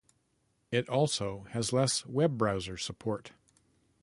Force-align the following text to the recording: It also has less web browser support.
It 0.71 0.89
also 0.89 1.45
has 1.51 1.71
less 1.71 2.07
web 2.07 2.35
browser 2.35 2.75
support. 2.75 3.33